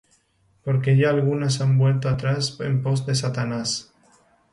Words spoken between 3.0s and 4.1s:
de Satanás.